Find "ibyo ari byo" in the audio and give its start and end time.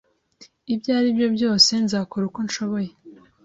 0.73-1.27